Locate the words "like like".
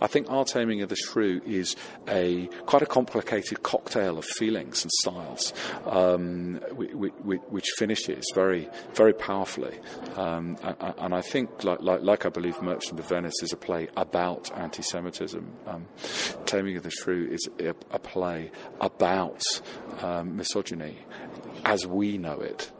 11.64-12.02, 11.82-12.26